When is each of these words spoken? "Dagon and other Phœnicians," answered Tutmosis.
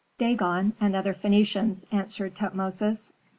"Dagon 0.17 0.73
and 0.81 0.95
other 0.95 1.13
Phœnicians," 1.13 1.85
answered 1.91 2.33
Tutmosis. 2.33 3.13